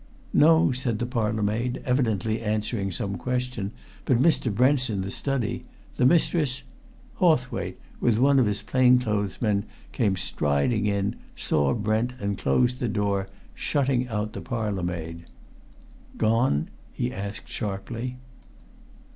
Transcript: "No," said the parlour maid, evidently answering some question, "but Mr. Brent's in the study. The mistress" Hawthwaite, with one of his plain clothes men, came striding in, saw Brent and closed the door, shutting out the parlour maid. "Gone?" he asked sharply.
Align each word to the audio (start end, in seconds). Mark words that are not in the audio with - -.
"No," 0.33 0.71
said 0.71 0.97
the 0.97 1.05
parlour 1.05 1.43
maid, 1.43 1.79
evidently 1.85 2.41
answering 2.41 2.91
some 2.91 3.17
question, 3.17 3.71
"but 4.03 4.17
Mr. 4.19 4.51
Brent's 4.51 4.89
in 4.89 5.01
the 5.01 5.11
study. 5.11 5.63
The 5.97 6.07
mistress" 6.07 6.63
Hawthwaite, 7.19 7.77
with 7.99 8.17
one 8.17 8.39
of 8.39 8.47
his 8.47 8.63
plain 8.63 8.97
clothes 8.97 9.39
men, 9.43 9.63
came 9.91 10.15
striding 10.17 10.87
in, 10.87 11.17
saw 11.35 11.75
Brent 11.75 12.13
and 12.19 12.35
closed 12.35 12.79
the 12.79 12.89
door, 12.89 13.27
shutting 13.53 14.07
out 14.07 14.33
the 14.33 14.41
parlour 14.41 14.81
maid. 14.81 15.25
"Gone?" 16.17 16.69
he 16.91 17.13
asked 17.13 17.47
sharply. 17.47 18.17